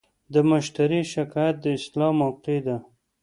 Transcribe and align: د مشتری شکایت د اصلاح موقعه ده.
د 0.33 0.35
مشتری 0.49 1.01
شکایت 1.13 1.55
د 1.61 1.65
اصلاح 1.77 2.11
موقعه 2.21 2.61
ده. 2.67 2.77